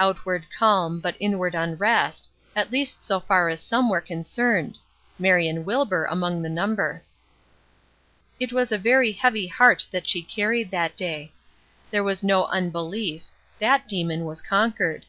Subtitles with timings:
[0.00, 4.76] Outward calm, but inward unrest, at least so far as some were concerned;
[5.20, 7.04] Marion Wilbur among the number.
[8.40, 11.32] It was a very heavy heart that she carried that day.
[11.92, 13.26] There was no unbelief;
[13.60, 15.06] that demon was conquered.